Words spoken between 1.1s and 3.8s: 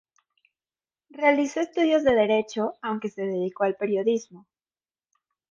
Realizó estudios de derecho, aunque se dedicó al